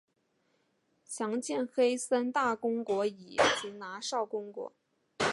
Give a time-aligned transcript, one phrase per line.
[1.05, 4.73] 详见黑森大公国以及拿绍公国。